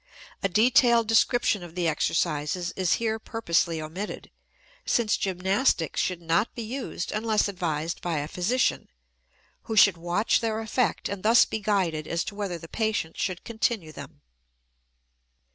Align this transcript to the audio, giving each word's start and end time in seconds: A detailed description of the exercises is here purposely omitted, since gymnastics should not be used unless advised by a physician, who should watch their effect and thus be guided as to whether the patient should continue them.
A 0.41 0.49
detailed 0.49 1.07
description 1.07 1.61
of 1.61 1.75
the 1.75 1.87
exercises 1.87 2.73
is 2.75 2.93
here 2.93 3.19
purposely 3.19 3.79
omitted, 3.79 4.31
since 4.83 5.15
gymnastics 5.15 6.01
should 6.01 6.23
not 6.23 6.55
be 6.55 6.63
used 6.63 7.11
unless 7.11 7.47
advised 7.47 8.01
by 8.01 8.17
a 8.17 8.27
physician, 8.27 8.87
who 9.65 9.75
should 9.75 9.97
watch 9.97 10.39
their 10.39 10.59
effect 10.59 11.07
and 11.07 11.21
thus 11.21 11.45
be 11.45 11.59
guided 11.59 12.07
as 12.07 12.23
to 12.23 12.33
whether 12.33 12.57
the 12.57 12.67
patient 12.67 13.15
should 13.19 13.43
continue 13.43 13.91
them. 13.91 14.21